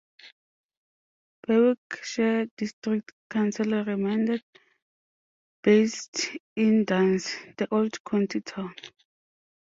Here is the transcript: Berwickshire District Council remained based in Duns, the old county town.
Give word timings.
Berwickshire 1.45 2.47
District 2.57 3.11
Council 3.29 3.83
remained 3.85 4.41
based 5.61 6.29
in 6.55 6.85
Duns, 6.85 7.31
the 7.59 7.67
old 7.71 8.03
county 8.03 8.41
town. 8.41 8.73